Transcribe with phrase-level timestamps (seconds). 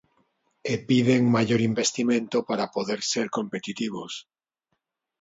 [0.71, 4.13] E piden maior investimento para poder ser competitivos.